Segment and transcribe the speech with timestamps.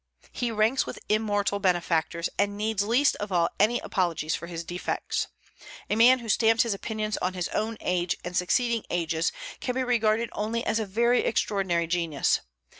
[0.31, 5.27] He ranks with immortal benefactors, and needs least of all any apologies for his defects.
[5.91, 9.83] A man who stamped his opinions on his own age and succeeding ages can be
[9.83, 12.39] regarded only as a very extraordinary genius.